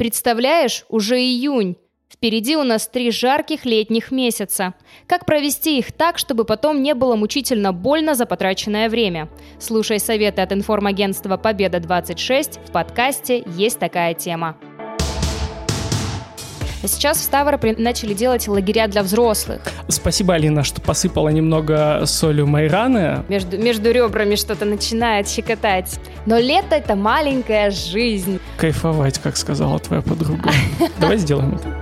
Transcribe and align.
Представляешь, 0.00 0.86
уже 0.88 1.20
июнь. 1.20 1.76
Впереди 2.08 2.56
у 2.56 2.62
нас 2.62 2.88
три 2.88 3.10
жарких 3.10 3.66
летних 3.66 4.10
месяца. 4.10 4.72
Как 5.06 5.26
провести 5.26 5.78
их 5.78 5.92
так, 5.92 6.16
чтобы 6.16 6.46
потом 6.46 6.82
не 6.82 6.94
было 6.94 7.16
мучительно 7.16 7.74
больно 7.74 8.14
за 8.14 8.24
потраченное 8.24 8.88
время? 8.88 9.28
Слушай 9.58 10.00
советы 10.00 10.40
от 10.40 10.54
информагентства 10.54 11.36
«Победа-26» 11.36 12.66
в 12.66 12.72
подкасте 12.72 13.44
«Есть 13.58 13.78
такая 13.78 14.14
тема». 14.14 14.56
Сейчас 16.84 17.18
в 17.18 17.22
Ставрополе 17.22 17.74
начали 17.78 18.14
делать 18.14 18.48
лагеря 18.48 18.88
для 18.88 19.02
взрослых. 19.02 19.60
Спасибо, 19.88 20.34
Алина, 20.34 20.64
что 20.64 20.80
посыпала 20.80 21.28
немного 21.28 22.02
солью 22.06 22.46
мои 22.46 22.68
раны. 22.68 23.24
Между, 23.28 23.58
между 23.58 23.90
ребрами 23.90 24.34
что-то 24.34 24.64
начинает 24.64 25.28
щекотать. 25.28 25.98
Но 26.26 26.38
лето— 26.38 26.74
это 26.76 26.96
маленькая 26.96 27.70
жизнь. 27.70 28.40
Кайфовать, 28.56 29.18
как 29.18 29.36
сказала 29.36 29.78
твоя 29.78 30.02
подруга. 30.02 30.50
Давай 30.98 31.18
сделаем 31.18 31.54
это. 31.54 31.79